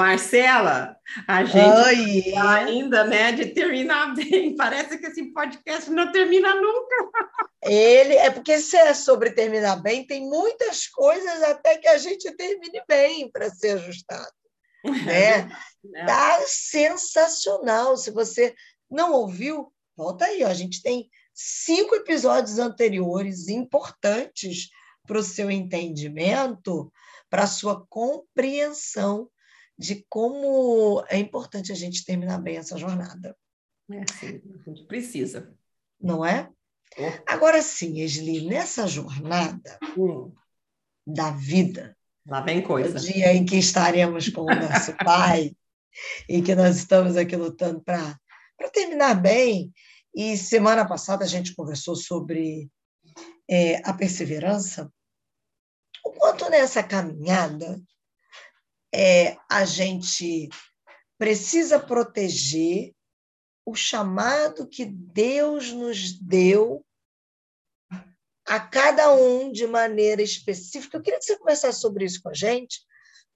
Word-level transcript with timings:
Marcela, 0.00 0.96
a 1.28 1.44
gente 1.44 1.58
Oi. 1.58 2.34
ainda, 2.34 3.04
né, 3.04 3.32
de 3.32 3.46
terminar 3.52 4.14
bem. 4.14 4.56
Parece 4.56 4.96
que 4.96 5.06
esse 5.06 5.26
podcast 5.26 5.90
não 5.90 6.10
termina 6.10 6.54
nunca. 6.54 7.10
Ele 7.62 8.14
é 8.14 8.30
porque 8.30 8.58
se 8.60 8.78
é 8.78 8.94
sobre 8.94 9.32
terminar 9.32 9.76
bem, 9.76 10.06
tem 10.06 10.26
muitas 10.26 10.86
coisas 10.86 11.42
até 11.42 11.76
que 11.76 11.86
a 11.86 11.98
gente 11.98 12.34
termine 12.34 12.82
bem 12.88 13.30
para 13.30 13.50
ser 13.50 13.72
ajustado. 13.72 14.32
Né? 15.04 15.50
É. 15.94 16.06
Tá 16.06 16.40
sensacional. 16.46 17.94
Se 17.98 18.10
você 18.10 18.54
não 18.90 19.12
ouviu, 19.12 19.70
volta 19.94 20.24
aí. 20.24 20.42
Ó. 20.42 20.48
A 20.48 20.54
gente 20.54 20.82
tem 20.82 21.10
cinco 21.34 21.94
episódios 21.94 22.58
anteriores 22.58 23.48
importantes 23.48 24.70
para 25.06 25.18
o 25.18 25.22
seu 25.22 25.50
entendimento, 25.50 26.90
para 27.28 27.42
a 27.42 27.46
sua 27.46 27.84
compreensão 27.86 29.28
de 29.80 30.04
como 30.10 31.02
é 31.08 31.16
importante 31.16 31.72
a 31.72 31.74
gente 31.74 32.04
terminar 32.04 32.38
bem 32.38 32.58
essa 32.58 32.76
jornada. 32.76 33.34
É, 33.90 34.04
sim, 34.12 34.42
a 34.66 34.70
gente 34.70 34.84
precisa. 34.86 35.56
Não 35.98 36.22
é? 36.22 36.50
é. 36.98 37.22
Agora 37.26 37.62
sim, 37.62 38.00
Esli, 38.00 38.46
nessa 38.46 38.86
jornada 38.86 39.78
hum. 39.96 40.34
da 41.06 41.30
vida, 41.30 41.96
Lá 42.26 42.42
vem 42.42 42.62
coisa. 42.62 42.98
O 42.98 43.00
dia 43.00 43.32
em 43.32 43.46
que 43.46 43.56
estaremos 43.56 44.28
com 44.28 44.42
o 44.42 44.54
nosso 44.54 44.94
Pai 45.02 45.56
e 46.28 46.42
que 46.42 46.54
nós 46.54 46.76
estamos 46.76 47.16
aqui 47.16 47.34
lutando 47.34 47.80
para 47.80 48.18
terminar 48.72 49.14
bem. 49.14 49.72
E 50.14 50.36
semana 50.36 50.86
passada 50.86 51.24
a 51.24 51.26
gente 51.26 51.54
conversou 51.54 51.96
sobre 51.96 52.70
é, 53.48 53.76
a 53.88 53.94
perseverança. 53.94 54.92
O 56.04 56.12
quanto 56.12 56.50
nessa 56.50 56.82
caminhada 56.82 57.80
é, 58.94 59.36
a 59.50 59.64
gente 59.64 60.48
precisa 61.18 61.78
proteger 61.78 62.94
o 63.66 63.74
chamado 63.74 64.66
que 64.66 64.84
Deus 64.84 65.70
nos 65.70 66.12
deu 66.12 66.84
a 68.46 68.58
cada 68.58 69.12
um 69.14 69.52
de 69.52 69.66
maneira 69.66 70.22
específica. 70.22 70.96
Eu 70.96 71.02
queria 71.02 71.18
que 71.18 71.24
você 71.24 71.38
conversasse 71.38 71.80
sobre 71.80 72.04
isso 72.04 72.20
com 72.22 72.30
a 72.30 72.34
gente, 72.34 72.80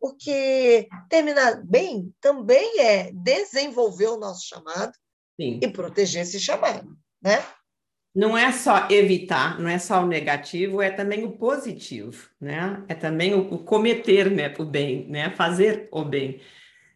porque 0.01 0.89
terminar 1.09 1.63
bem 1.65 2.13
também 2.21 2.81
é 2.81 3.13
desenvolver 3.13 4.09
o 4.09 4.19
nosso 4.19 4.47
chamado 4.47 4.93
Sim. 5.41 5.61
e 5.63 5.69
proteger 5.69 6.23
esse 6.23 6.41
chamado, 6.41 6.97
né? 7.23 7.45
Não 8.15 8.39
é 8.39 8.53
só 8.53 8.89
evitar, 8.91 9.59
não 9.61 9.69
é 9.69 9.79
só 9.79 10.03
o 10.05 10.07
negativo, 10.07 10.81
é 10.81 10.91
também 10.91 11.25
o 11.25 11.33
positivo, 11.33 12.29
né? 12.41 12.85
É 12.89 12.95
também 12.95 13.35
o, 13.35 13.41
o 13.55 13.59
cometer 13.65 14.31
né, 14.31 14.55
o 14.59 14.65
bem, 14.65 15.09
né? 15.09 15.31
Fazer 15.31 15.89
o 15.91 16.05
bem. 16.05 16.41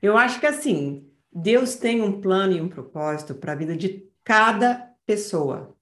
Eu 0.02 0.16
acho 0.16 0.38
que 0.40 0.46
assim, 0.46 1.10
Deus 1.32 1.76
tem 1.76 2.02
um 2.02 2.20
plano 2.20 2.52
e 2.56 2.60
um 2.60 2.68
propósito 2.68 3.34
para 3.34 3.52
a 3.52 3.56
vida 3.56 3.76
de 3.76 4.08
cada 4.24 4.94
pessoa, 5.06 5.76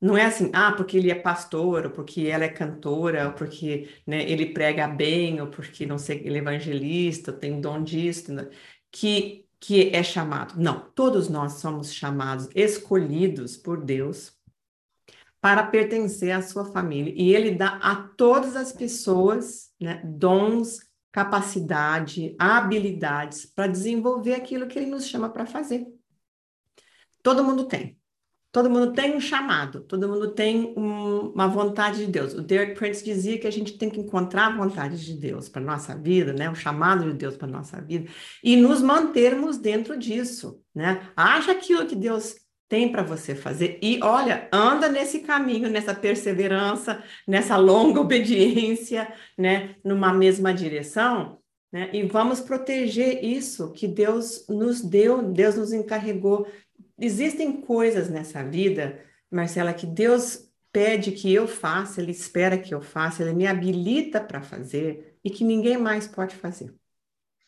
não 0.00 0.16
é 0.16 0.24
assim, 0.24 0.50
ah, 0.54 0.72
porque 0.72 0.96
ele 0.96 1.10
é 1.10 1.14
pastor, 1.14 1.86
ou 1.86 1.90
porque 1.90 2.22
ela 2.26 2.44
é 2.44 2.48
cantora, 2.48 3.26
ou 3.28 3.32
porque 3.34 3.88
né, 4.06 4.28
ele 4.30 4.46
prega 4.46 4.88
bem, 4.88 5.40
ou 5.40 5.48
porque, 5.48 5.84
não 5.84 5.98
sei, 5.98 6.22
ele 6.24 6.36
é 6.38 6.40
evangelista, 6.40 7.32
tem 7.32 7.60
dom 7.60 7.82
disso, 7.82 8.32
né, 8.32 8.48
que, 8.90 9.46
que 9.60 9.90
é 9.94 10.02
chamado. 10.02 10.54
Não, 10.58 10.80
todos 10.94 11.28
nós 11.28 11.54
somos 11.54 11.92
chamados, 11.92 12.48
escolhidos 12.54 13.56
por 13.58 13.84
Deus 13.84 14.38
para 15.40 15.64
pertencer 15.64 16.32
à 16.32 16.42
sua 16.42 16.66
família. 16.66 17.14
E 17.16 17.34
ele 17.34 17.52
dá 17.52 17.78
a 17.82 17.96
todas 17.96 18.56
as 18.56 18.72
pessoas 18.72 19.70
né, 19.80 20.02
dons, 20.04 20.78
capacidade, 21.10 22.36
habilidades 22.38 23.46
para 23.46 23.66
desenvolver 23.66 24.34
aquilo 24.34 24.66
que 24.66 24.78
ele 24.78 24.90
nos 24.90 25.06
chama 25.06 25.30
para 25.30 25.46
fazer. 25.46 25.86
Todo 27.22 27.44
mundo 27.44 27.64
tem. 27.64 27.98
Todo 28.52 28.68
mundo 28.68 28.92
tem 28.92 29.14
um 29.14 29.20
chamado, 29.20 29.80
todo 29.82 30.08
mundo 30.08 30.32
tem 30.32 30.74
um, 30.76 31.30
uma 31.30 31.46
vontade 31.46 32.04
de 32.04 32.10
Deus. 32.10 32.34
O 32.34 32.42
Derek 32.42 32.74
Prince 32.74 33.04
dizia 33.04 33.38
que 33.38 33.46
a 33.46 33.50
gente 33.50 33.78
tem 33.78 33.88
que 33.88 34.00
encontrar 34.00 34.46
a 34.48 34.56
vontade 34.56 35.04
de 35.04 35.14
Deus 35.14 35.48
para 35.48 35.62
nossa 35.62 35.96
vida, 35.96 36.32
né? 36.32 36.50
O 36.50 36.54
chamado 36.54 37.04
de 37.04 37.16
Deus 37.16 37.36
para 37.36 37.46
nossa 37.46 37.80
vida 37.80 38.10
e 38.42 38.56
nos 38.56 38.82
mantermos 38.82 39.56
dentro 39.56 39.96
disso, 39.96 40.60
né? 40.74 41.12
Acha 41.14 41.52
aquilo 41.52 41.86
que 41.86 41.94
Deus 41.94 42.34
tem 42.70 42.90
para 42.90 43.02
você 43.02 43.34
fazer 43.34 43.78
e 43.82 44.00
olha, 44.02 44.48
anda 44.50 44.88
nesse 44.88 45.18
caminho, 45.18 45.68
nessa 45.68 45.94
perseverança, 45.94 47.04
nessa 47.28 47.58
longa 47.58 48.00
obediência, 48.00 49.12
né? 49.36 49.74
Numa 49.84 50.14
mesma 50.14 50.54
direção, 50.54 51.38
né? 51.70 51.90
E 51.92 52.02
vamos 52.04 52.40
proteger 52.40 53.22
isso 53.22 53.72
que 53.72 53.86
Deus 53.86 54.46
nos 54.48 54.80
deu, 54.80 55.20
Deus 55.20 55.56
nos 55.56 55.72
encarregou 55.72 56.46
Existem 57.00 57.62
coisas 57.62 58.10
nessa 58.10 58.44
vida, 58.44 59.02
Marcela, 59.30 59.72
que 59.72 59.86
Deus 59.86 60.50
pede 60.70 61.12
que 61.12 61.32
eu 61.32 61.48
faça, 61.48 62.02
Ele 62.02 62.10
espera 62.10 62.58
que 62.58 62.74
eu 62.74 62.82
faça, 62.82 63.22
Ele 63.22 63.32
me 63.32 63.46
habilita 63.46 64.20
para 64.20 64.42
fazer 64.42 65.16
e 65.24 65.30
que 65.30 65.42
ninguém 65.42 65.78
mais 65.78 66.06
pode 66.06 66.36
fazer. 66.36 66.74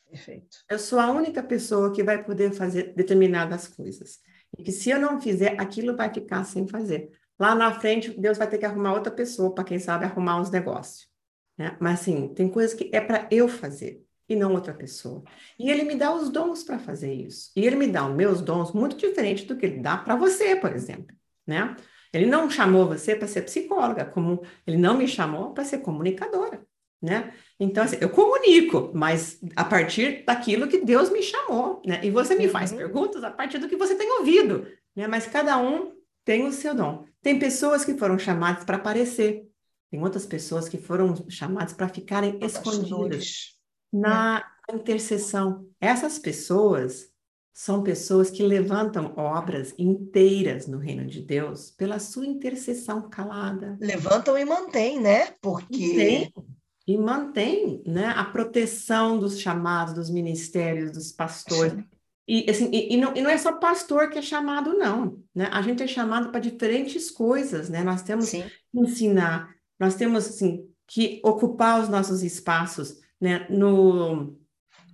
Perfeito. 0.09 0.59
Eu 0.71 0.79
sou 0.79 0.99
a 0.99 1.11
única 1.11 1.43
pessoa 1.43 1.93
que 1.93 2.03
vai 2.03 2.25
poder 2.25 2.53
fazer 2.53 2.95
determinadas 2.95 3.69
coisas. 3.69 4.21
E 4.59 4.63
que 4.63 4.73
se 4.73 4.91
eu 4.91 5.01
não 5.01 5.21
fizer, 5.21 5.61
aquilo 5.61 5.97
vai 5.97 6.13
ficar 6.13 6.45
sem 6.45 6.67
fazer. 6.67 7.11
Lá 7.39 7.55
na 7.55 7.73
frente, 7.73 8.11
Deus 8.11 8.39
vai 8.39 8.49
ter 8.49 8.59
que 8.59 8.67
arrumar 8.67 8.95
outra 8.95 9.13
pessoa 9.13 9.55
para, 9.55 9.65
quem 9.65 9.79
sabe, 9.79 10.05
arrumar 10.05 10.41
uns 10.41 10.51
negócios. 10.51 11.09
Né? 11.57 11.77
Mas, 11.81 12.01
assim, 12.01 12.29
tem 12.35 12.49
coisas 12.49 12.75
que 12.75 12.91
é 12.93 13.01
para 13.01 13.27
eu 13.31 13.49
fazer 13.49 14.05
e 14.29 14.37
não 14.37 14.55
outra 14.55 14.73
pessoa. 14.73 15.23
E 15.59 15.71
ele 15.71 15.85
me 15.85 15.95
dá 15.95 16.15
os 16.15 16.31
dons 16.31 16.63
para 16.63 16.79
fazer 16.79 17.13
isso. 17.13 17.51
E 17.57 17.67
ele 17.67 17.77
me 17.77 17.87
dá 17.87 18.07
os 18.07 18.15
meus 18.15 18.41
dons 18.41 18.73
muito 18.73 18.97
diferente 18.97 19.45
do 19.45 19.57
que 19.57 19.67
ele 19.67 19.81
dá 19.81 19.97
para 19.97 20.17
você, 20.17 20.57
por 20.57 20.73
exemplo, 20.73 21.15
né? 21.47 21.77
Ele 22.13 22.27
não 22.27 22.51
chamou 22.51 22.87
você 22.87 23.17
para 23.17 23.27
ser 23.27 23.43
psicóloga, 23.43 24.05
como 24.05 24.43
ele 24.67 24.77
não 24.77 24.97
me 24.97 25.09
chamou 25.09 25.55
para 25.55 25.65
ser 25.65 25.79
comunicadora, 25.79 26.63
né? 27.03 27.35
Então, 27.59 27.83
assim, 27.83 27.97
eu 28.01 28.09
comunico, 28.09 28.93
mas 28.95 29.41
a 29.57 29.65
partir 29.65 30.25
daquilo 30.25 30.69
que 30.69 30.85
Deus 30.85 31.11
me 31.11 31.23
chamou, 31.23 31.83
né? 31.85 32.01
E 32.03 32.11
você 32.11 32.35
me 32.37 32.49
faz 32.49 32.71
uhum. 32.71 32.79
perguntas 32.79 33.25
a 33.25 33.31
partir 33.31 33.59
do 33.59 33.69
que 33.69 33.77
você 33.77 33.95
tem 33.95 34.11
ouvido, 34.19 34.67
né? 34.95 35.09
Mas 35.09 35.27
cada 35.27 35.59
um 35.59 35.93
tem 36.25 36.47
o 36.47 36.53
seu 36.53 36.75
dom. 36.75 37.05
Tem 37.21 37.39
pessoas 37.39 37.85
que 37.85 37.95
foram 37.95 38.19
chamadas 38.19 38.65
para 38.65 38.77
aparecer, 38.77 39.49
tem 39.91 40.01
outras 40.01 40.25
pessoas 40.25 40.69
que 40.69 40.79
foram 40.79 41.15
chamadas 41.29 41.73
para 41.73 41.89
ficarem 41.89 42.39
escondidas 42.41 43.59
na 43.93 44.45
é. 44.71 44.75
intercessão. 44.75 45.67
Essas 45.81 46.19
pessoas 46.19 47.13
são 47.53 47.83
pessoas 47.83 48.31
que 48.31 48.43
levantam 48.43 49.13
obras 49.17 49.75
inteiras 49.77 50.67
no 50.67 50.79
reino 50.79 51.07
de 51.07 51.21
Deus 51.21 51.71
pela 51.71 51.99
sua 51.99 52.27
intercessão 52.27 53.11
calada. 53.11 53.77
Levantam 53.81 54.39
e 54.39 54.45
mantêm, 54.45 54.99
né? 54.99 55.33
Porque 55.43 56.33
e 56.87 56.97
mantém, 56.97 57.83
né, 57.87 58.13
a 58.17 58.25
proteção 58.25 59.19
dos 59.19 59.39
chamados, 59.39 59.95
dos 59.95 60.11
ministérios, 60.11 60.93
dos 60.93 61.13
pastores. 61.13 61.75
E, 62.27 62.49
assim, 62.51 62.71
e, 62.73 62.95
e, 62.95 62.97
não, 62.97 63.15
e 63.15 63.21
não 63.21 63.31
é 63.31 63.37
só 63.37 63.53
pastor 63.53 64.11
que 64.11 64.19
é 64.19 64.23
chamado, 64.23 64.75
não. 64.75 65.19
Né? 65.35 65.49
A 65.53 65.61
gente 65.63 65.83
é 65.83 65.87
chamado 65.87 66.31
para 66.31 66.41
diferentes 66.41 67.11
coisas, 67.11 67.69
né? 67.69 67.83
Nós 67.83 68.03
temos 68.03 68.27
Sim. 68.27 68.43
que 68.43 68.81
ensinar, 68.81 69.55
nós 69.79 69.95
temos 69.95 70.27
assim, 70.27 70.69
que 70.87 71.21
ocupar 71.25 71.81
os 71.81 71.89
nossos 71.89 72.23
espaços 72.23 73.01
né, 73.21 73.47
no 73.51 74.37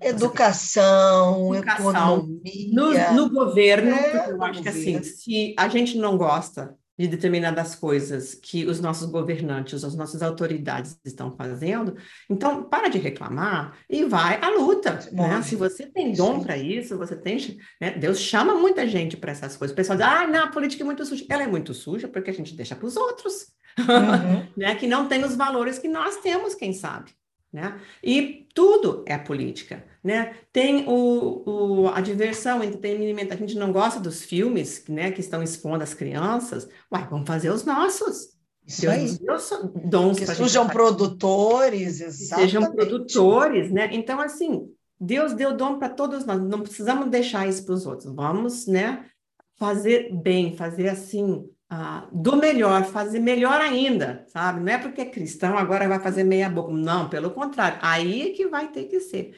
Educação, 0.01 1.55
educação 1.57 1.91
economia. 1.91 2.71
No, 2.73 3.15
no 3.15 3.31
governo, 3.31 3.91
é, 3.91 4.31
eu 4.31 4.43
acho 4.45 4.63
que 4.63 4.69
assim, 4.69 5.03
se 5.03 5.55
a 5.59 5.69
gente 5.69 5.99
não 5.99 6.17
gosta 6.17 6.77
de 6.99 7.07
determinadas 7.07 7.77
coisas 7.77 8.35
que 8.35 8.67
os 8.67 8.81
nossos 8.81 9.09
governantes, 9.09 9.85
as 9.85 9.95
nossas 9.95 10.21
autoridades 10.21 10.99
estão 11.05 11.31
fazendo, 11.31 11.97
então 12.29 12.65
para 12.65 12.89
de 12.89 12.99
reclamar 12.99 13.79
e 13.89 14.05
vai 14.05 14.41
à 14.43 14.51
luta. 14.51 14.99
Né? 15.13 15.41
Se 15.43 15.55
você 15.55 15.87
tem 15.87 16.13
dom 16.13 16.41
para 16.41 16.57
isso, 16.57 16.99
você 16.99 17.15
tem. 17.15 17.59
Né? 17.81 17.93
Deus 17.93 18.19
chama 18.19 18.55
muita 18.55 18.87
gente 18.89 19.17
para 19.17 19.31
essas 19.31 19.57
coisas. 19.57 19.73
O 19.73 19.77
pessoal 19.77 19.97
diz, 19.97 20.07
ah, 20.07 20.27
não, 20.27 20.45
a 20.45 20.49
política 20.49 20.83
é 20.83 20.87
muito 20.87 21.05
suja. 21.07 21.25
Ela 21.29 21.45
é 21.45 21.47
muito 21.47 21.73
suja 21.73 22.09
porque 22.09 22.31
a 22.31 22.35
gente 22.35 22.55
deixa 22.55 22.75
para 22.75 22.87
os 22.87 22.97
outros, 22.97 23.53
uhum. 23.79 24.47
né? 24.57 24.75
que 24.75 24.89
não 24.89 25.07
tem 25.07 25.25
os 25.25 25.37
valores 25.37 25.79
que 25.79 25.89
nós 25.89 26.17
temos, 26.17 26.55
quem 26.55 26.73
sabe. 26.73 27.13
Né? 27.53 27.81
E 28.03 28.47
tudo 28.55 29.05
é 29.07 29.17
política. 29.17 29.85
Né? 30.05 30.35
Tem 30.53 30.87
o, 30.87 31.43
o, 31.47 31.89
a 31.89 32.01
diversão, 32.01 32.61
o 32.61 32.65
entretenimento. 32.65 33.33
A 33.33 33.37
gente 33.37 33.57
não 33.57 33.73
gosta 33.73 33.99
dos 33.99 34.23
filmes 34.23 34.85
né, 34.89 35.11
que 35.11 35.21
estão 35.21 35.43
expondo 35.43 35.83
as 35.83 35.95
crianças. 35.95 36.69
Uai, 36.93 37.07
vamos 37.11 37.27
fazer 37.27 37.51
os 37.51 37.65
nossos. 37.65 38.37
Isso 38.67 38.83
Deus 38.83 38.95
aí. 38.95 39.19
Deus 39.19 39.51
dons 39.87 40.19
que 40.19 40.27
sejam 40.27 40.69
produtores, 40.69 42.03
exatamente. 42.03 42.51
Sejam 42.51 42.71
produtores, 42.71 43.73
né? 43.73 43.89
Então, 43.93 44.21
assim, 44.21 44.69
Deus 45.01 45.33
deu 45.33 45.57
dom 45.57 45.79
para 45.79 45.89
todos 45.89 46.27
nós. 46.27 46.39
Não 46.39 46.61
precisamos 46.61 47.09
deixar 47.09 47.49
isso 47.49 47.65
para 47.65 47.75
os 47.75 47.87
outros. 47.87 48.15
Vamos, 48.15 48.67
né? 48.67 49.07
Fazer 49.57 50.15
bem, 50.15 50.55
fazer 50.55 50.89
assim, 50.89 51.49
ah, 51.71 52.09
do 52.11 52.37
melhor, 52.37 52.85
fazer 52.85 53.21
melhor 53.21 53.61
ainda, 53.61 54.25
sabe? 54.29 54.61
Não 54.61 54.73
é 54.73 54.79
porque 54.79 55.03
é 55.03 55.05
cristão 55.05 55.59
agora 55.59 55.89
vai 55.89 56.01
fazer 56.01 56.25
meia 56.25 56.49
boca. 56.49 56.73
Não, 56.73 57.09
pelo 57.09 57.31
contrário, 57.31 57.79
aí 57.83 58.31
é 58.31 58.33
que 58.33 58.47
vai 58.47 58.69
ter 58.69 58.85
que 58.85 59.01
ser. 59.01 59.35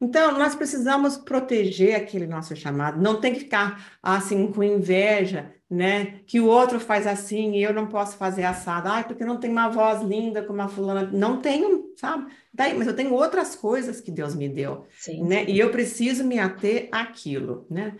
Então, 0.00 0.32
nós 0.38 0.54
precisamos 0.54 1.16
proteger 1.16 1.96
aquele 1.96 2.26
nosso 2.26 2.54
chamado, 2.54 3.00
não 3.00 3.20
tem 3.20 3.32
que 3.32 3.40
ficar 3.40 3.98
assim 4.00 4.50
com 4.52 4.62
inveja, 4.62 5.52
né? 5.68 6.20
Que 6.26 6.40
o 6.40 6.46
outro 6.46 6.78
faz 6.78 7.06
assim 7.06 7.56
e 7.56 7.62
eu 7.62 7.74
não 7.74 7.86
posso 7.88 8.16
fazer 8.16 8.44
assado. 8.44 8.88
Ai, 8.88 9.04
porque 9.04 9.24
não 9.24 9.38
tem 9.38 9.50
uma 9.50 9.68
voz 9.68 10.02
linda 10.02 10.42
como 10.42 10.62
a 10.62 10.68
fulana. 10.68 11.10
Não 11.12 11.40
tenho, 11.40 11.92
sabe? 11.96 12.30
Daí, 12.54 12.74
mas 12.74 12.86
eu 12.86 12.94
tenho 12.94 13.12
outras 13.12 13.56
coisas 13.56 14.00
que 14.00 14.10
Deus 14.10 14.34
me 14.34 14.48
deu, 14.48 14.86
sim, 14.96 15.22
né? 15.24 15.44
E 15.46 15.58
eu 15.58 15.70
preciso 15.70 16.24
me 16.24 16.38
ater 16.38 16.88
àquilo, 16.92 17.66
né? 17.68 17.96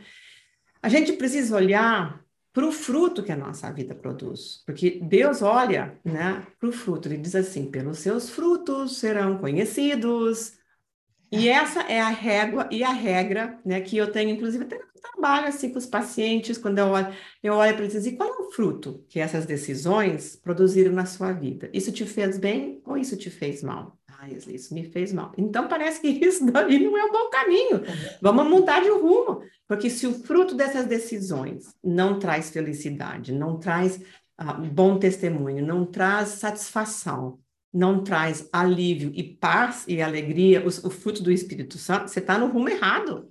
A 0.80 0.88
gente 0.88 1.12
precisa 1.12 1.56
olhar 1.56 2.24
para 2.58 2.66
o 2.66 2.72
fruto 2.72 3.22
que 3.22 3.30
a 3.30 3.36
nossa 3.36 3.70
vida 3.70 3.94
produz, 3.94 4.64
porque 4.66 4.98
Deus 5.00 5.42
olha, 5.42 5.96
né, 6.04 6.44
para 6.58 6.68
o 6.68 6.72
fruto. 6.72 7.06
Ele 7.06 7.16
diz 7.16 7.36
assim: 7.36 7.70
pelos 7.70 8.00
seus 8.00 8.28
frutos 8.28 8.98
serão 8.98 9.38
conhecidos. 9.38 10.58
E 11.30 11.48
essa 11.48 11.82
é 11.82 12.00
a 12.00 12.08
régua 12.08 12.68
e 12.72 12.82
a 12.82 12.90
regra, 12.90 13.60
né, 13.64 13.80
que 13.80 13.96
eu 13.96 14.10
tenho, 14.10 14.30
inclusive, 14.30 14.64
até 14.64 14.76
trabalho 15.00 15.46
assim 15.46 15.70
com 15.70 15.78
os 15.78 15.86
pacientes, 15.86 16.58
quando 16.58 16.78
eu 16.78 16.86
olho, 16.86 17.14
eu 17.44 17.54
olho 17.54 17.74
para 17.74 17.84
eles 17.84 17.94
e 17.94 18.10
digo, 18.10 18.16
qual 18.16 18.28
é 18.28 18.42
o 18.42 18.50
fruto 18.50 19.04
que 19.08 19.20
essas 19.20 19.46
decisões 19.46 20.34
produziram 20.34 20.92
na 20.92 21.06
sua 21.06 21.32
vida? 21.32 21.70
Isso 21.72 21.92
te 21.92 22.04
fez 22.04 22.38
bem 22.38 22.82
ou 22.84 22.96
isso 22.98 23.16
te 23.16 23.30
fez 23.30 23.62
mal? 23.62 23.97
Isso 24.36 24.74
me 24.74 24.84
fez 24.84 25.12
mal. 25.12 25.32
Então 25.36 25.68
parece 25.68 26.00
que 26.00 26.08
isso 26.24 26.44
daí 26.50 26.78
não 26.78 26.96
é 26.96 27.04
um 27.04 27.12
bom 27.12 27.30
caminho. 27.30 27.82
Vamos 28.20 28.46
mudar 28.46 28.80
de 28.80 28.90
rumo, 28.90 29.42
porque 29.66 29.90
se 29.90 30.06
o 30.06 30.14
fruto 30.14 30.54
dessas 30.54 30.86
decisões 30.86 31.74
não 31.82 32.18
traz 32.18 32.50
felicidade, 32.50 33.32
não 33.32 33.58
traz 33.58 34.00
ah, 34.36 34.52
bom 34.54 34.98
testemunho, 34.98 35.66
não 35.66 35.84
traz 35.84 36.28
satisfação, 36.28 37.38
não 37.72 38.02
traz 38.02 38.48
alívio 38.52 39.10
e 39.14 39.22
paz 39.22 39.84
e 39.88 40.00
alegria, 40.00 40.64
o, 40.64 40.68
o 40.68 40.90
fruto 40.90 41.22
do 41.22 41.30
Espírito 41.30 41.76
Santo, 41.78 42.08
você 42.08 42.20
está 42.20 42.38
no 42.38 42.46
rumo 42.46 42.68
errado. 42.68 43.28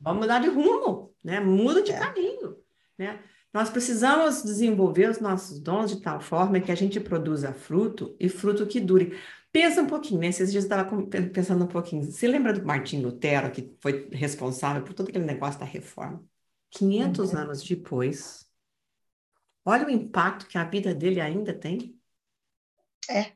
Vamos 0.00 0.22
mudar 0.22 0.40
de 0.40 0.48
rumo, 0.48 1.12
né? 1.22 1.40
Muda 1.40 1.82
de 1.82 1.92
é. 1.92 1.98
caminho, 1.98 2.56
né? 2.98 3.18
Nós 3.52 3.68
precisamos 3.68 4.42
desenvolver 4.42 5.10
os 5.10 5.20
nossos 5.20 5.60
dons 5.60 5.90
de 5.90 6.00
tal 6.00 6.20
forma 6.20 6.58
que 6.60 6.72
a 6.72 6.74
gente 6.74 6.98
produza 6.98 7.52
fruto 7.52 8.16
e 8.18 8.28
fruto 8.28 8.66
que 8.66 8.80
dure. 8.80 9.14
Pensa 9.52 9.82
um 9.82 9.86
pouquinho, 9.86 10.20
né? 10.20 10.28
Esses 10.28 10.50
dias 10.50 10.64
eu 10.64 10.68
estava 10.68 11.06
pensando 11.32 11.64
um 11.64 11.68
pouquinho. 11.68 12.02
Você 12.04 12.26
lembra 12.26 12.54
do 12.54 12.64
Martim 12.64 13.02
Lutero, 13.02 13.52
que 13.52 13.76
foi 13.80 14.08
responsável 14.10 14.82
por 14.82 14.94
todo 14.94 15.10
aquele 15.10 15.26
negócio 15.26 15.60
da 15.60 15.66
reforma? 15.66 16.24
500 16.70 17.32
uhum. 17.32 17.38
anos 17.38 17.62
depois, 17.62 18.48
olha 19.62 19.86
o 19.86 19.90
impacto 19.90 20.46
que 20.46 20.56
a 20.56 20.64
vida 20.64 20.94
dele 20.94 21.20
ainda 21.20 21.52
tem. 21.52 22.00
É 23.10 23.32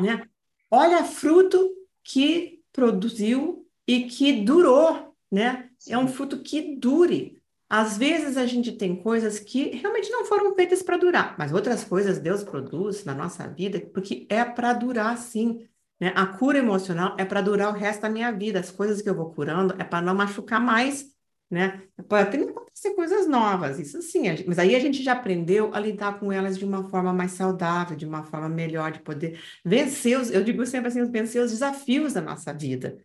né? 0.00 0.28
Olha 0.70 1.04
fruto 1.04 1.58
que 2.02 2.62
produziu 2.72 3.68
e 3.86 4.04
que 4.04 4.42
durou, 4.42 5.16
né? 5.30 5.70
É 5.88 5.96
um 5.96 6.08
fruto 6.08 6.42
que 6.42 6.76
dure. 6.76 7.37
Às 7.68 7.98
vezes 7.98 8.36
a 8.36 8.46
gente 8.46 8.72
tem 8.72 8.96
coisas 8.96 9.38
que 9.38 9.70
realmente 9.76 10.10
não 10.10 10.24
foram 10.24 10.54
feitas 10.54 10.82
para 10.82 10.96
durar, 10.96 11.36
mas 11.38 11.52
outras 11.52 11.84
coisas 11.84 12.18
Deus 12.18 12.42
produz 12.42 13.04
na 13.04 13.14
nossa 13.14 13.46
vida 13.46 13.80
porque 13.92 14.26
é 14.30 14.44
para 14.44 14.72
durar 14.72 15.16
sim. 15.18 15.66
Né? 16.00 16.12
A 16.16 16.26
cura 16.26 16.58
emocional 16.58 17.14
é 17.18 17.24
para 17.24 17.42
durar 17.42 17.70
o 17.70 17.76
resto 17.76 18.02
da 18.02 18.10
minha 18.10 18.30
vida. 18.30 18.60
As 18.60 18.70
coisas 18.70 19.02
que 19.02 19.08
eu 19.08 19.14
vou 19.14 19.32
curando 19.32 19.74
é 19.78 19.84
para 19.84 20.00
não 20.00 20.14
machucar 20.14 20.60
mais 20.60 21.16
né? 21.50 21.82
Pode 22.08 22.28
até 22.28 22.38
acontecer 22.42 22.94
coisas 22.94 23.26
novas, 23.26 23.78
isso 23.78 24.02
sim, 24.02 24.24
mas 24.46 24.58
aí 24.58 24.74
a 24.74 24.78
gente 24.78 25.02
já 25.02 25.12
aprendeu 25.12 25.74
a 25.74 25.80
lidar 25.80 26.18
com 26.20 26.30
elas 26.30 26.58
de 26.58 26.64
uma 26.64 26.88
forma 26.90 27.12
mais 27.12 27.32
saudável, 27.32 27.96
de 27.96 28.04
uma 28.06 28.22
forma 28.22 28.48
melhor, 28.48 28.92
de 28.92 29.00
poder 29.00 29.40
vencer 29.64 30.18
os, 30.18 30.30
eu 30.30 30.44
digo 30.44 30.64
sempre 30.66 30.88
assim, 30.88 31.04
vencer 31.10 31.42
os 31.42 31.50
desafios 31.50 32.12
da 32.12 32.20
nossa 32.20 32.52
vida, 32.52 32.98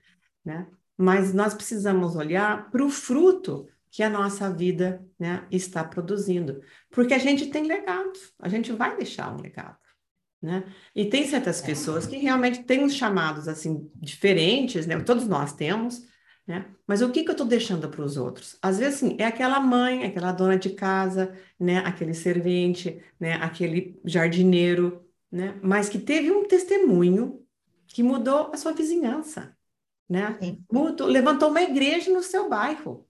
né? 0.43 0.67
Mas 0.97 1.33
nós 1.33 1.53
precisamos 1.53 2.15
olhar 2.15 2.69
para 2.69 2.83
o 2.83 2.89
fruto 2.89 3.67
que 3.93 4.01
a 4.01 4.09
nossa 4.09 4.51
vida, 4.51 5.05
né, 5.19 5.45
está 5.51 5.83
produzindo, 5.83 6.59
porque 6.89 7.13
a 7.13 7.19
gente 7.19 7.51
tem 7.51 7.67
legado, 7.67 8.11
a 8.39 8.49
gente 8.49 8.71
vai 8.71 8.97
deixar 8.97 9.31
um 9.31 9.39
legado. 9.39 9.77
Né? 10.41 10.63
E 10.95 11.05
tem 11.05 11.27
certas 11.27 11.61
pessoas 11.61 12.07
que 12.07 12.17
realmente 12.17 12.63
têm 12.63 12.83
uns 12.83 12.95
chamados 12.95 13.47
assim 13.47 13.87
diferentes, 13.95 14.87
né? 14.87 14.99
Todos 15.01 15.27
nós 15.27 15.53
temos, 15.53 16.01
né? 16.45 16.65
Mas 16.87 17.03
o 17.03 17.11
que, 17.11 17.23
que 17.23 17.29
eu 17.29 17.33
estou 17.33 17.45
deixando 17.45 17.87
para 17.87 18.01
os 18.01 18.17
outros? 18.17 18.57
Às 18.63 18.79
vezes, 18.79 18.95
assim, 18.95 19.15
é 19.19 19.25
aquela 19.25 19.59
mãe, 19.59 20.03
aquela 20.03 20.31
dona 20.31 20.57
de 20.57 20.71
casa, 20.71 21.37
né? 21.59 21.77
aquele 21.85 22.15
servente, 22.15 22.99
né? 23.19 23.35
aquele 23.35 24.01
jardineiro, 24.03 25.07
né? 25.31 25.57
mas 25.61 25.87
que 25.87 25.99
teve 25.99 26.31
um 26.31 26.47
testemunho 26.47 27.45
que 27.87 28.01
mudou 28.01 28.49
a 28.51 28.57
sua 28.57 28.73
vizinhança. 28.73 29.55
Né? 30.09 30.37
Mudou, 30.69 31.07
levantou 31.07 31.49
uma 31.49 31.61
igreja 31.61 32.11
no 32.11 32.23
seu 32.23 32.49
bairro. 32.49 33.07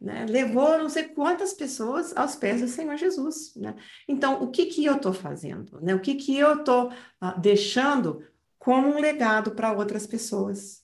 Né? 0.00 0.24
Levou 0.26 0.78
não 0.78 0.88
sei 0.88 1.04
quantas 1.04 1.52
pessoas 1.52 2.16
aos 2.16 2.34
pés 2.34 2.62
do 2.62 2.68
Senhor 2.68 2.96
Jesus. 2.96 3.54
Né? 3.54 3.74
Então, 4.08 4.42
o 4.42 4.50
que, 4.50 4.66
que 4.66 4.84
eu 4.84 4.96
estou 4.96 5.12
fazendo? 5.12 5.80
Né? 5.80 5.94
O 5.94 6.00
que, 6.00 6.14
que 6.14 6.38
eu 6.38 6.60
estou 6.60 6.90
ah, 7.20 7.32
deixando 7.32 8.24
como 8.58 8.88
um 8.88 9.00
legado 9.00 9.50
para 9.50 9.72
outras 9.72 10.06
pessoas? 10.06 10.79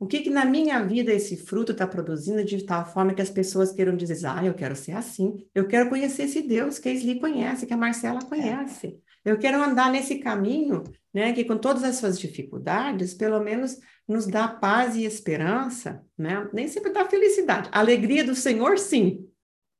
O 0.00 0.06
que, 0.06 0.20
que 0.20 0.30
na 0.30 0.46
minha 0.46 0.82
vida 0.82 1.12
esse 1.12 1.36
fruto 1.36 1.72
está 1.72 1.86
produzindo 1.86 2.42
de 2.42 2.64
tal 2.64 2.86
forma 2.90 3.12
que 3.12 3.20
as 3.20 3.28
pessoas 3.28 3.70
queiram 3.70 3.94
dizer, 3.94 4.26
ah, 4.26 4.42
eu 4.42 4.54
quero 4.54 4.74
ser 4.74 4.92
assim, 4.92 5.46
eu 5.54 5.68
quero 5.68 5.90
conhecer 5.90 6.22
esse 6.22 6.40
Deus 6.40 6.78
que 6.78 6.88
a 6.88 6.92
Esli 6.92 7.20
conhece, 7.20 7.66
que 7.66 7.74
a 7.74 7.76
Marcela 7.76 8.20
conhece. 8.22 8.98
Eu 9.22 9.38
quero 9.38 9.62
andar 9.62 9.92
nesse 9.92 10.18
caminho, 10.18 10.84
né, 11.12 11.34
que 11.34 11.44
com 11.44 11.58
todas 11.58 11.84
as 11.84 11.96
suas 11.96 12.18
dificuldades, 12.18 13.12
pelo 13.12 13.40
menos 13.40 13.78
nos 14.08 14.26
dá 14.26 14.48
paz 14.48 14.96
e 14.96 15.04
esperança, 15.04 16.02
né? 16.16 16.48
Nem 16.50 16.66
sempre 16.66 16.92
dá 16.92 17.04
felicidade. 17.04 17.68
Alegria 17.70 18.24
do 18.24 18.34
Senhor, 18.34 18.78
sim. 18.78 19.28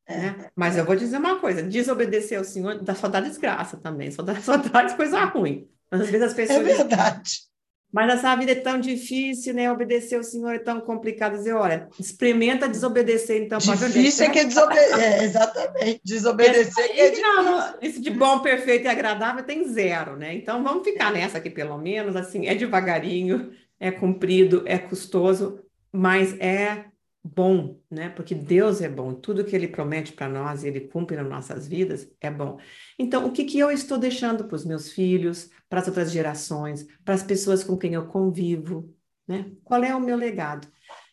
É. 0.07 0.19
Né? 0.19 0.51
Mas 0.55 0.77
eu 0.77 0.85
vou 0.85 0.95
dizer 0.95 1.17
uma 1.17 1.41
coisa: 1.41 1.63
desobedecer 1.63 2.37
ao 2.37 2.45
Senhor 2.45 2.79
só 2.95 3.09
dá 3.09 3.21
desgraça 3.21 3.79
também, 3.79 4.11
só 4.11 4.23
dá, 4.23 4.39
só 4.43 4.59
dá 4.59 4.95
coisa 4.95 5.25
ruim. 5.25 5.67
Mas 5.91 6.03
às 6.03 6.11
vezes 6.11 6.27
as 6.27 6.33
é 6.33 6.37
pessoas. 6.37 6.59
É 6.59 6.63
verdade. 6.63 7.50
Mas 7.93 8.13
essa 8.13 8.37
vida 8.37 8.53
é 8.53 8.57
tão 8.57 8.79
difícil, 8.79 9.53
né? 9.53 9.71
Obedecer 9.71 10.17
ao 10.17 10.23
Senhor 10.23 10.55
é 10.55 10.59
tão 10.59 10.81
complicado. 10.81 11.37
Dizer, 11.37 11.55
olha, 11.55 11.89
experimenta 11.99 12.69
desobedecer, 12.69 13.43
então. 13.43 13.59
Difícil 13.59 14.27
é 14.27 14.31
que 14.31 14.39
é 14.39 14.45
desobedecer. 14.45 15.01
É, 15.01 15.25
exatamente. 15.25 16.01
Desobedecer 16.05 16.85
é, 16.91 17.07
é 17.07 17.21
não, 17.21 17.43
não, 17.43 17.75
Isso 17.83 18.01
de 18.01 18.11
bom, 18.11 18.39
perfeito 18.39 18.85
e 18.85 18.89
agradável 18.89 19.43
tem 19.43 19.65
zero, 19.73 20.17
né? 20.17 20.35
Então 20.35 20.63
vamos 20.63 20.85
ficar 20.85 21.13
nessa 21.13 21.39
aqui, 21.39 21.51
pelo 21.51 21.77
menos. 21.79 22.15
Assim, 22.15 22.47
é 22.47 22.55
devagarinho, 22.55 23.51
é 23.79 23.91
comprido, 23.91 24.63
é 24.67 24.79
custoso, 24.79 25.61
mas 25.93 26.39
é 26.39 26.85
bom, 27.23 27.81
né? 27.91 28.09
Porque 28.09 28.35
Deus 28.35 28.81
é 28.81 28.89
bom, 28.89 29.15
tudo 29.15 29.45
que 29.45 29.55
Ele 29.55 29.69
promete 29.69 30.13
para 30.13 30.29
nós 30.29 30.65
e 30.65 30.69
Ele 30.69 30.81
cumpre 30.81 31.17
nas 31.17 31.29
nossas 31.29 31.69
vidas 31.69 32.11
é 32.21 32.31
bom. 32.31 32.59
Então, 32.99 33.27
o 33.27 33.33
que, 33.33 33.45
que 33.45 33.59
eu 33.59 33.71
estou 33.71 33.99
deixando 33.99 34.45
para 34.45 34.57
os 34.57 34.65
meus 34.65 34.93
filhos, 34.93 35.51
para 35.69 35.81
as 35.81 35.87
outras 35.87 36.11
gerações, 36.11 36.87
para 37.05 37.15
as 37.15 37.23
pessoas 37.23 37.63
com 37.63 37.77
quem 37.77 37.95
eu 37.95 38.07
convivo, 38.07 38.95
né? 39.29 39.51
Qual 39.63 39.83
é 39.85 39.95
o 39.95 40.01
meu 40.01 40.17
legado? 40.17 40.67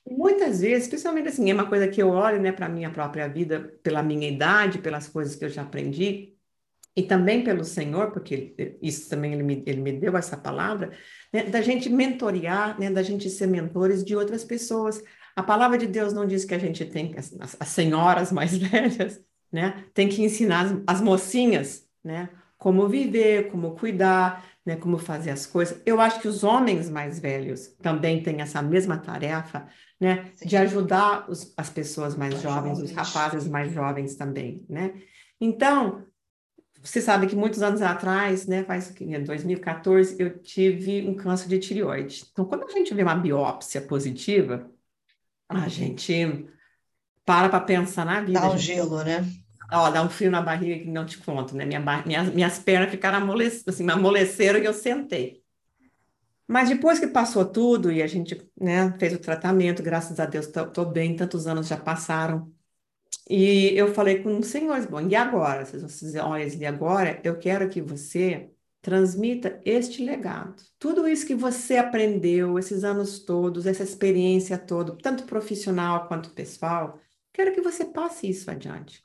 Muitas 0.09 0.61
vezes, 0.61 0.83
especialmente 0.83 1.27
assim, 1.27 1.51
é 1.51 1.53
uma 1.53 1.67
coisa 1.67 1.87
que 1.87 2.01
eu 2.01 2.09
olho, 2.09 2.41
né, 2.41 2.51
para 2.53 2.69
minha 2.69 2.89
própria 2.89 3.27
vida, 3.27 3.77
pela 3.83 4.01
minha 4.01 4.27
idade, 4.27 4.79
pelas 4.79 5.09
coisas 5.09 5.35
que 5.35 5.43
eu 5.43 5.49
já 5.49 5.63
aprendi, 5.63 6.33
e 6.95 7.03
também 7.03 7.43
pelo 7.43 7.63
Senhor, 7.63 8.11
porque 8.11 8.55
isso 8.81 9.09
também 9.09 9.33
ele 9.33 9.43
me, 9.43 9.63
ele 9.67 9.81
me 9.81 9.91
deu 9.91 10.15
essa 10.15 10.37
palavra, 10.37 10.91
né, 11.31 11.43
da 11.43 11.61
gente 11.61 11.89
mentorear, 11.89 12.79
né, 12.79 12.89
da 12.89 13.03
gente 13.03 13.29
ser 13.29 13.47
mentores 13.47 14.03
de 14.03 14.15
outras 14.15 14.43
pessoas, 14.45 15.03
a 15.37 15.43
palavra 15.43 15.77
de 15.77 15.85
Deus 15.85 16.13
não 16.13 16.25
diz 16.25 16.43
que 16.43 16.55
a 16.55 16.57
gente 16.57 16.83
tem, 16.83 17.13
as, 17.15 17.55
as 17.59 17.67
senhoras 17.67 18.31
mais 18.31 18.57
velhas, 18.57 19.21
né, 19.51 19.85
tem 19.93 20.09
que 20.09 20.23
ensinar 20.23 20.65
as, 20.65 20.71
as 20.87 20.99
mocinhas, 20.99 21.87
né, 22.03 22.29
como 22.57 22.89
viver, 22.89 23.51
como 23.51 23.75
cuidar, 23.75 24.43
né, 24.65 24.75
como 24.75 24.97
fazer 24.97 25.29
as 25.29 25.45
coisas. 25.45 25.79
Eu 25.85 26.01
acho 26.01 26.19
que 26.19 26.27
os 26.27 26.43
homens 26.43 26.89
mais 26.89 27.19
velhos 27.19 27.67
também 27.83 28.23
têm 28.23 28.41
essa 28.41 28.63
mesma 28.63 28.97
tarefa, 28.97 29.67
né, 30.01 30.31
de 30.43 30.57
ajudar 30.57 31.29
os, 31.29 31.53
as 31.55 31.69
pessoas 31.69 32.15
mais 32.15 32.41
jovens, 32.41 32.79
jovens, 32.79 32.89
os 32.89 32.91
rapazes 32.91 33.47
mais 33.47 33.71
jovens 33.71 34.15
também, 34.15 34.65
né. 34.67 34.91
Então, 35.39 36.03
você 36.81 36.99
sabe 36.99 37.27
que 37.27 37.35
muitos 37.35 37.61
anos 37.61 37.83
atrás, 37.83 38.47
né, 38.47 38.63
faz 38.63 38.91
2014, 38.91 40.15
eu 40.17 40.39
tive 40.39 41.07
um 41.07 41.13
câncer 41.13 41.47
de 41.47 41.59
tireoide. 41.59 42.25
Então, 42.31 42.43
quando 42.45 42.63
a 42.63 42.71
gente 42.71 42.91
vê 42.91 43.03
uma 43.03 43.15
biópsia 43.15 43.81
positiva, 43.81 44.67
a 45.49 45.67
gente 45.67 46.47
para 47.25 47.49
para 47.49 47.59
pensar 47.59 48.05
na 48.05 48.21
vida. 48.21 48.39
Dá 48.39 48.47
um 48.49 48.57
gente... 48.57 48.75
gelo, 48.75 49.03
né? 49.03 49.25
Ó, 49.71 49.89
dá 49.89 50.01
um 50.01 50.09
frio 50.09 50.31
na 50.31 50.41
barriga 50.41 50.83
que 50.83 50.89
não 50.89 51.05
te 51.05 51.17
conto, 51.17 51.55
né? 51.55 51.65
Minha, 51.65 51.81
minhas, 52.05 52.33
minhas 52.33 52.59
pernas 52.59 52.89
ficaram 52.89 53.17
amolecidas, 53.17 53.75
assim, 53.75 53.83
me 53.83 53.91
amoleceram 53.91 54.59
e 54.59 54.65
eu 54.65 54.73
sentei. 54.73 55.43
Mas 56.47 56.69
depois 56.69 56.99
que 56.99 57.07
passou 57.07 57.43
tudo 57.43 57.91
e 57.91 58.01
a 58.01 58.07
gente 58.07 58.49
né, 58.59 58.95
fez 58.97 59.13
o 59.13 59.19
tratamento, 59.19 59.83
graças 59.83 60.19
a 60.19 60.25
Deus 60.25 60.47
estou 60.47 60.85
bem, 60.85 61.15
tantos 61.15 61.45
anos 61.45 61.67
já 61.67 61.75
passaram. 61.75 62.49
E 63.29 63.77
eu 63.77 63.93
falei 63.93 64.23
com 64.23 64.37
os 64.39 64.47
senhores, 64.47 64.85
bom, 64.85 65.01
e 65.01 65.13
agora? 65.13 65.65
Vocês 65.65 65.81
vão 65.81 65.89
dizer, 65.89 66.21
olha, 66.21 66.47
e 66.47 66.65
agora 66.65 67.19
eu 67.25 67.37
quero 67.37 67.67
que 67.67 67.81
você 67.81 68.49
transmita 68.87 69.59
este 69.65 70.01
legado. 70.01 70.63
Tudo 70.79 71.09
isso 71.09 71.27
que 71.27 71.35
você 71.35 71.75
aprendeu 71.75 72.57
esses 72.57 72.85
anos 72.85 73.19
todos, 73.19 73.65
essa 73.65 73.83
experiência 73.83 74.57
toda, 74.57 74.95
tanto 75.03 75.25
profissional 75.25 76.07
quanto 76.07 76.29
pessoal, 76.29 76.97
quero 77.33 77.53
que 77.53 77.59
você 77.59 77.83
passe 77.83 78.29
isso 78.29 78.49
adiante. 78.49 79.03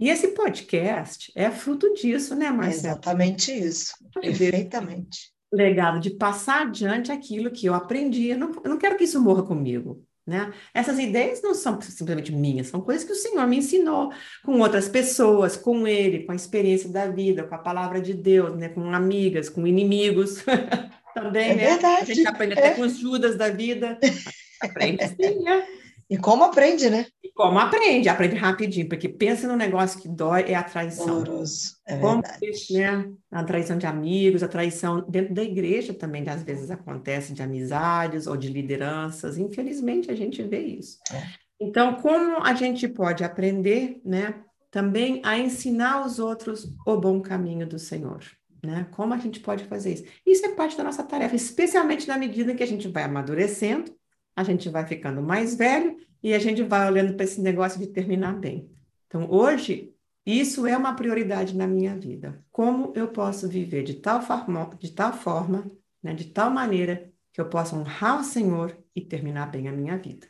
E 0.00 0.08
esse 0.08 0.34
podcast 0.34 1.30
é 1.36 1.48
fruto 1.48 1.94
disso, 1.94 2.34
né, 2.34 2.50
Marcelo? 2.50 2.94
exatamente 2.94 3.52
isso, 3.52 3.94
perfeitamente. 4.12 5.30
Legado 5.52 6.00
de 6.00 6.10
passar 6.10 6.62
adiante 6.62 7.12
aquilo 7.12 7.52
que 7.52 7.66
eu 7.66 7.74
aprendi. 7.74 8.30
Eu 8.30 8.38
não, 8.38 8.50
eu 8.64 8.70
não 8.70 8.78
quero 8.78 8.96
que 8.96 9.04
isso 9.04 9.22
morra 9.22 9.44
comigo. 9.44 10.04
Né? 10.26 10.52
Essas 10.72 10.98
ideias 10.98 11.42
não 11.42 11.54
são 11.54 11.80
simplesmente 11.80 12.30
minhas, 12.30 12.68
são 12.68 12.80
coisas 12.80 13.04
que 13.04 13.12
o 13.12 13.16
Senhor 13.16 13.46
me 13.46 13.56
ensinou 13.56 14.12
com 14.44 14.60
outras 14.60 14.88
pessoas, 14.88 15.56
com 15.56 15.88
Ele, 15.88 16.24
com 16.24 16.32
a 16.32 16.36
experiência 16.36 16.88
da 16.88 17.08
vida, 17.08 17.42
com 17.42 17.54
a 17.54 17.58
palavra 17.58 18.00
de 18.00 18.14
Deus, 18.14 18.56
né? 18.56 18.68
com 18.68 18.92
amigas, 18.92 19.48
com 19.48 19.66
inimigos 19.66 20.44
também. 21.14 21.50
É 21.50 21.54
né? 21.54 21.66
verdade. 21.70 22.12
A 22.12 22.14
gente 22.14 22.28
aprende 22.28 22.54
é. 22.54 22.58
até 22.58 22.74
com 22.74 22.82
os 22.82 22.98
Judas 22.98 23.36
da 23.36 23.48
vida. 23.48 23.98
Aprende 24.60 25.08
sim, 25.08 25.42
né? 25.42 25.66
E 26.10 26.18
como 26.18 26.44
aprende, 26.44 26.90
né? 26.90 27.06
Como 27.40 27.58
aprende, 27.58 28.06
aprende 28.06 28.36
rapidinho, 28.36 28.86
porque 28.86 29.08
pensa 29.08 29.48
no 29.48 29.56
negócio 29.56 29.98
que 29.98 30.06
dói 30.06 30.42
é 30.42 30.54
a 30.54 30.62
traição. 30.62 31.22
Doloroso, 31.22 31.74
é 31.86 31.96
Como 31.96 32.22
né? 32.70 33.10
A 33.30 33.42
traição 33.42 33.78
de 33.78 33.86
amigos, 33.86 34.42
a 34.42 34.48
traição 34.48 35.00
dentro 35.08 35.32
da 35.32 35.42
igreja 35.42 35.94
também, 35.94 36.28
às 36.28 36.42
vezes 36.42 36.70
acontece 36.70 37.32
de 37.32 37.42
amizades 37.42 38.26
ou 38.26 38.36
de 38.36 38.48
lideranças. 38.48 39.38
Infelizmente, 39.38 40.10
a 40.10 40.14
gente 40.14 40.42
vê 40.42 40.58
isso. 40.58 40.98
É. 41.10 41.22
Então, 41.58 41.94
como 41.94 42.44
a 42.44 42.52
gente 42.52 42.86
pode 42.86 43.24
aprender, 43.24 44.02
né? 44.04 44.34
Também 44.70 45.22
a 45.24 45.38
ensinar 45.38 45.94
aos 45.94 46.18
outros 46.18 46.68
o 46.86 46.98
bom 46.98 47.22
caminho 47.22 47.66
do 47.66 47.78
Senhor. 47.78 48.22
Né? 48.62 48.86
Como 48.90 49.14
a 49.14 49.16
gente 49.16 49.40
pode 49.40 49.64
fazer 49.64 49.94
isso? 49.94 50.04
Isso 50.26 50.44
é 50.44 50.50
parte 50.50 50.76
da 50.76 50.84
nossa 50.84 51.02
tarefa, 51.02 51.34
especialmente 51.34 52.06
na 52.06 52.18
medida 52.18 52.54
que 52.54 52.62
a 52.62 52.66
gente 52.66 52.86
vai 52.86 53.04
amadurecendo, 53.04 53.90
a 54.36 54.44
gente 54.44 54.68
vai 54.68 54.86
ficando 54.86 55.22
mais 55.22 55.54
velho 55.54 55.96
e 56.22 56.34
a 56.34 56.38
gente 56.38 56.62
vai 56.62 56.88
olhando 56.90 57.14
para 57.14 57.24
esse 57.24 57.40
negócio 57.40 57.78
de 57.78 57.86
terminar 57.86 58.34
bem. 58.38 58.70
Então, 59.06 59.30
hoje, 59.30 59.94
isso 60.24 60.66
é 60.66 60.76
uma 60.76 60.94
prioridade 60.94 61.56
na 61.56 61.66
minha 61.66 61.96
vida. 61.96 62.44
Como 62.52 62.92
eu 62.94 63.08
posso 63.08 63.48
viver 63.48 63.82
de 63.82 63.94
tal 63.94 64.22
forma, 64.22 64.70
de 64.78 64.92
tal 64.92 65.12
forma, 65.12 65.70
né, 66.02 66.14
de 66.14 66.26
tal 66.26 66.50
maneira 66.50 67.10
que 67.32 67.40
eu 67.40 67.48
possa 67.48 67.76
honrar 67.76 68.20
o 68.20 68.24
Senhor 68.24 68.76
e 68.94 69.00
terminar 69.00 69.50
bem 69.50 69.68
a 69.68 69.72
minha 69.72 69.96
vida. 69.96 70.26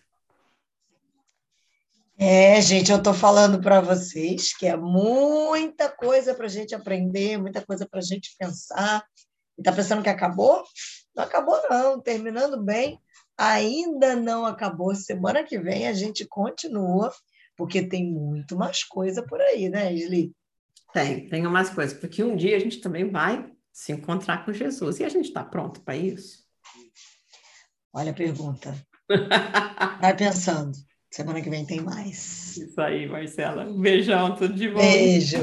É, 2.23 2.61
gente, 2.61 2.93
eu 2.93 2.99
estou 2.99 3.15
falando 3.15 3.63
para 3.63 3.81
vocês 3.81 4.55
que 4.55 4.67
é 4.67 4.77
muita 4.77 5.89
coisa 5.89 6.35
para 6.35 6.45
a 6.45 6.51
gente 6.51 6.75
aprender, 6.75 7.39
muita 7.39 7.65
coisa 7.65 7.89
para 7.89 7.99
a 7.99 8.03
gente 8.03 8.37
pensar. 8.39 9.03
Está 9.57 9.73
pensando 9.73 10.03
que 10.03 10.09
acabou? 10.11 10.63
Não 11.17 11.25
acabou, 11.25 11.59
não. 11.71 11.99
Terminando 11.99 12.63
bem, 12.63 13.01
ainda 13.41 14.15
não 14.15 14.45
acabou. 14.45 14.95
Semana 14.95 15.43
que 15.43 15.59
vem 15.59 15.89
a 15.89 15.95
gente 15.95 16.27
continua, 16.27 17.11
porque 17.57 17.83
tem 17.83 18.05
muito 18.13 18.55
mais 18.55 18.85
coisa 18.85 19.23
por 19.23 19.41
aí, 19.41 19.71
né, 19.71 19.93
Isli? 19.95 20.33
Tem, 20.93 21.29
tem 21.29 21.47
umas 21.47 21.71
coisas, 21.71 21.99
porque 21.99 22.23
um 22.23 22.37
dia 22.37 22.57
a 22.57 22.61
gente 22.61 22.81
também 22.81 23.09
vai 23.09 23.51
se 23.73 23.93
encontrar 23.93 24.45
com 24.45 24.53
Jesus. 24.53 25.01
E 25.01 25.05
a 25.05 25.09
gente 25.09 25.27
está 25.27 25.43
pronto 25.43 25.81
para 25.81 25.97
isso? 25.97 26.45
Olha 27.93 28.11
a 28.11 28.15
pergunta. 28.15 28.75
Vai 30.01 30.17
pensando. 30.17 30.77
Semana 31.11 31.41
que 31.41 31.51
vem 31.51 31.67
tem 31.67 31.81
mais. 31.81 32.57
Isso 32.57 32.81
aí, 32.81 33.09
Marcela. 33.09 33.65
Um 33.65 33.81
beijão, 33.81 34.37
tudo 34.37 34.55
de 34.55 34.69
bom. 34.69 34.79
Beijo. 34.79 35.39